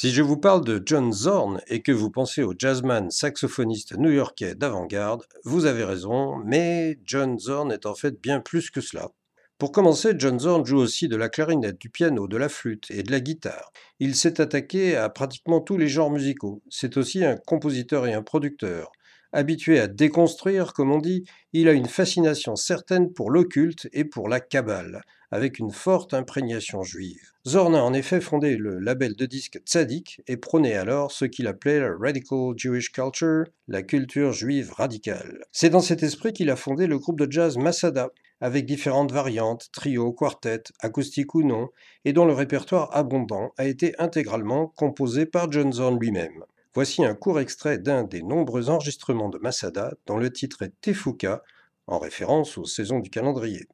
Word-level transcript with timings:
Si 0.00 0.12
je 0.12 0.22
vous 0.22 0.36
parle 0.36 0.64
de 0.64 0.80
John 0.86 1.12
Zorn 1.12 1.60
et 1.66 1.82
que 1.82 1.90
vous 1.90 2.08
pensez 2.08 2.44
au 2.44 2.54
jazzman 2.56 3.10
saxophoniste 3.10 3.98
new-yorkais 3.98 4.54
d'avant-garde, 4.54 5.24
vous 5.42 5.66
avez 5.66 5.82
raison, 5.82 6.36
mais 6.36 7.00
John 7.04 7.36
Zorn 7.36 7.72
est 7.72 7.84
en 7.84 7.96
fait 7.96 8.14
bien 8.22 8.38
plus 8.38 8.70
que 8.70 8.80
cela. 8.80 9.10
Pour 9.58 9.72
commencer, 9.72 10.12
John 10.16 10.38
Zorn 10.38 10.64
joue 10.64 10.78
aussi 10.78 11.08
de 11.08 11.16
la 11.16 11.28
clarinette, 11.28 11.80
du 11.80 11.90
piano, 11.90 12.28
de 12.28 12.36
la 12.36 12.48
flûte 12.48 12.88
et 12.92 13.02
de 13.02 13.10
la 13.10 13.18
guitare. 13.18 13.72
Il 13.98 14.14
s'est 14.14 14.40
attaqué 14.40 14.94
à 14.94 15.08
pratiquement 15.08 15.60
tous 15.60 15.76
les 15.76 15.88
genres 15.88 16.12
musicaux. 16.12 16.62
C'est 16.70 16.96
aussi 16.96 17.24
un 17.24 17.36
compositeur 17.36 18.06
et 18.06 18.14
un 18.14 18.22
producteur. 18.22 18.92
Habitué 19.32 19.78
à 19.78 19.88
déconstruire, 19.88 20.72
comme 20.72 20.90
on 20.90 20.98
dit, 20.98 21.24
il 21.52 21.68
a 21.68 21.72
une 21.72 21.86
fascination 21.86 22.56
certaine 22.56 23.12
pour 23.12 23.30
l'occulte 23.30 23.86
et 23.92 24.04
pour 24.04 24.28
la 24.28 24.40
Kabbale, 24.40 25.02
avec 25.30 25.58
une 25.58 25.70
forte 25.70 26.14
imprégnation 26.14 26.82
juive. 26.82 27.20
Zorn 27.46 27.74
a 27.74 27.82
en 27.82 27.92
effet 27.92 28.22
fondé 28.22 28.56
le 28.56 28.78
label 28.78 29.14
de 29.16 29.26
disques 29.26 29.60
Tzadik 29.66 30.22
et 30.26 30.38
prônait 30.38 30.76
alors 30.76 31.12
ce 31.12 31.26
qu'il 31.26 31.46
appelait 31.46 31.80
la 31.80 31.94
Radical 31.94 32.54
Jewish 32.56 32.90
Culture, 32.90 33.44
la 33.68 33.82
culture 33.82 34.32
juive 34.32 34.72
radicale. 34.72 35.44
C'est 35.52 35.70
dans 35.70 35.80
cet 35.80 36.02
esprit 36.02 36.32
qu'il 36.32 36.48
a 36.48 36.56
fondé 36.56 36.86
le 36.86 36.98
groupe 36.98 37.20
de 37.20 37.30
jazz 37.30 37.58
Masada, 37.58 38.08
avec 38.40 38.64
différentes 38.64 39.12
variantes, 39.12 39.68
trio, 39.72 40.12
quartet, 40.12 40.62
acoustique 40.80 41.34
ou 41.34 41.42
non, 41.42 41.68
et 42.06 42.14
dont 42.14 42.24
le 42.24 42.32
répertoire 42.32 42.96
abondant 42.96 43.52
a 43.58 43.66
été 43.66 43.94
intégralement 43.98 44.68
composé 44.68 45.26
par 45.26 45.52
John 45.52 45.72
Zorn 45.72 45.98
lui-même. 45.98 46.44
Voici 46.74 47.04
un 47.04 47.14
court 47.14 47.40
extrait 47.40 47.78
d'un 47.78 48.04
des 48.04 48.22
nombreux 48.22 48.70
enregistrements 48.70 49.28
de 49.28 49.38
Masada 49.38 49.94
dont 50.06 50.18
le 50.18 50.32
titre 50.32 50.62
est 50.62 50.72
Tefuka, 50.80 51.42
en 51.86 51.98
référence 51.98 52.58
aux 52.58 52.66
saisons 52.66 53.00
du 53.00 53.10
calendrier. 53.10 53.66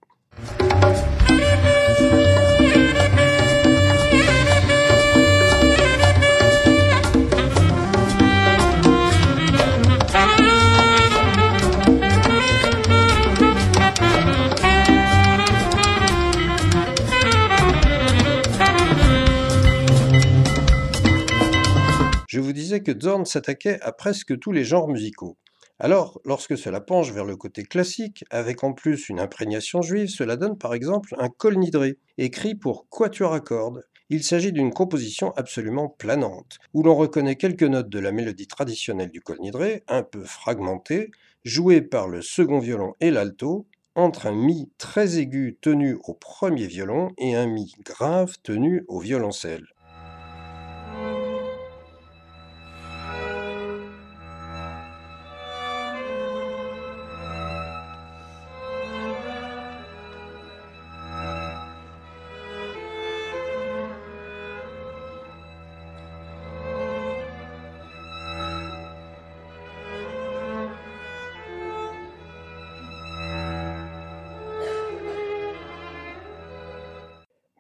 Je 22.34 22.40
vous 22.40 22.52
disais 22.52 22.80
que 22.80 22.90
Zorn 23.00 23.24
s'attaquait 23.24 23.78
à 23.80 23.92
presque 23.92 24.36
tous 24.40 24.50
les 24.50 24.64
genres 24.64 24.88
musicaux. 24.88 25.38
Alors, 25.78 26.20
lorsque 26.24 26.58
cela 26.58 26.80
penche 26.80 27.12
vers 27.12 27.24
le 27.24 27.36
côté 27.36 27.62
classique, 27.62 28.24
avec 28.28 28.64
en 28.64 28.72
plus 28.72 29.08
une 29.08 29.20
imprégnation 29.20 29.82
juive, 29.82 30.08
cela 30.08 30.36
donne 30.36 30.58
par 30.58 30.74
exemple 30.74 31.14
un 31.16 31.28
col 31.28 31.58
nidré, 31.58 31.96
écrit 32.18 32.56
pour 32.56 32.88
quatuor 32.88 33.34
à 33.34 33.38
cordes. 33.38 33.84
Il 34.10 34.24
s'agit 34.24 34.50
d'une 34.50 34.72
composition 34.72 35.30
absolument 35.36 35.88
planante, 35.88 36.58
où 36.72 36.82
l'on 36.82 36.96
reconnaît 36.96 37.36
quelques 37.36 37.62
notes 37.62 37.88
de 37.88 38.00
la 38.00 38.10
mélodie 38.10 38.48
traditionnelle 38.48 39.12
du 39.12 39.20
col 39.20 39.38
nidré, 39.38 39.84
un 39.86 40.02
peu 40.02 40.24
fragmentée, 40.24 41.12
jouée 41.44 41.82
par 41.82 42.08
le 42.08 42.20
second 42.20 42.58
violon 42.58 42.94
et 42.98 43.12
l'alto, 43.12 43.68
entre 43.94 44.26
un 44.26 44.32
mi 44.32 44.72
très 44.76 45.18
aigu 45.18 45.56
tenu 45.60 45.98
au 46.02 46.14
premier 46.14 46.66
violon 46.66 47.12
et 47.16 47.36
un 47.36 47.46
mi 47.46 47.72
grave 47.84 48.34
tenu 48.42 48.84
au 48.88 48.98
violoncelle. 48.98 49.68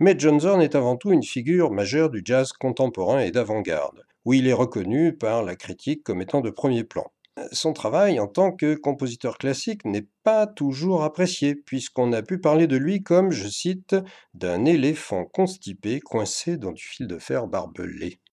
Mais 0.04 0.16
John 0.18 0.38
Zorn 0.38 0.60
est 0.60 0.74
avant 0.74 0.98
tout 0.98 1.12
une 1.12 1.22
figure 1.22 1.70
majeure 1.70 2.10
du 2.10 2.20
jazz 2.22 2.52
contemporain 2.52 3.20
et 3.20 3.30
d'avant-garde, 3.30 4.04
où 4.26 4.34
il 4.34 4.46
est 4.46 4.52
reconnu 4.52 5.16
par 5.16 5.42
la 5.42 5.56
critique 5.56 6.04
comme 6.04 6.20
étant 6.20 6.42
de 6.42 6.50
premier 6.50 6.84
plan. 6.84 7.10
Son 7.52 7.72
travail 7.72 8.20
en 8.20 8.26
tant 8.26 8.52
que 8.52 8.74
compositeur 8.74 9.38
classique 9.38 9.86
n'est 9.86 10.06
pas 10.22 10.46
toujours 10.46 11.04
apprécié, 11.04 11.54
puisqu'on 11.54 12.12
a 12.12 12.20
pu 12.20 12.38
parler 12.38 12.66
de 12.66 12.76
lui 12.76 13.02
comme, 13.02 13.30
je 13.30 13.48
cite, 13.48 13.96
d'un 14.34 14.66
éléphant 14.66 15.24
constipé 15.24 16.00
coincé 16.00 16.58
dans 16.58 16.72
du 16.72 16.84
fil 16.84 17.06
de 17.06 17.18
fer 17.18 17.46
barbelé. 17.46 18.18